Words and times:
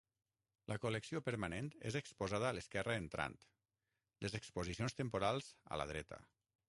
La 0.71 0.75
col·lecció 0.85 1.19
permanent 1.27 1.67
és 1.89 1.97
exposada 1.99 2.49
a 2.49 2.55
l'esquerra 2.59 2.95
entrant, 3.03 3.37
les 4.27 4.39
exposicions 4.41 4.99
temporals 5.03 5.53
a 5.77 5.81
la 5.83 5.89
dreta. 5.93 6.21